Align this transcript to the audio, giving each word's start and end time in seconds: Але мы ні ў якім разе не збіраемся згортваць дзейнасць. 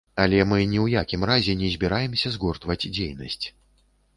Але 0.21 0.37
мы 0.51 0.57
ні 0.71 0.79
ў 0.85 0.95
якім 1.01 1.27
разе 1.31 1.55
не 1.61 1.69
збіраемся 1.75 2.33
згортваць 2.37 2.81
дзейнасць. 2.95 3.43